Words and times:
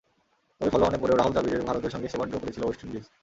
তবে 0.61 0.71
ফলোঅনে 0.73 0.97
পড়েও 1.01 1.17
রাহুল 1.17 1.33
দ্রাবিড়ের 1.33 1.67
ভারতের 1.67 1.93
সঙ্গে 1.93 2.11
সেবার 2.11 2.29
ড্র 2.29 2.41
করেছিল 2.41 2.63
ওয়েস্ট 2.65 2.83
ইন্ডিজ। 2.85 3.05